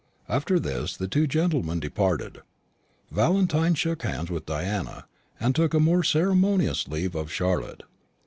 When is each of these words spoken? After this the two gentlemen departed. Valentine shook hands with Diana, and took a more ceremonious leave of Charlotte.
After 0.27 0.59
this 0.59 0.97
the 0.97 1.07
two 1.07 1.27
gentlemen 1.27 1.79
departed. 1.79 2.39
Valentine 3.11 3.75
shook 3.75 4.01
hands 4.01 4.31
with 4.31 4.47
Diana, 4.47 5.05
and 5.39 5.53
took 5.53 5.75
a 5.75 5.79
more 5.79 6.01
ceremonious 6.03 6.87
leave 6.87 7.13
of 7.13 7.31
Charlotte. 7.31 7.83